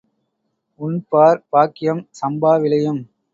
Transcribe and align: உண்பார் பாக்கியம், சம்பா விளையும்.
உண்பார் 0.79 1.41
பாக்கியம், 1.49 2.01
சம்பா 2.21 2.53
விளையும். 2.61 3.01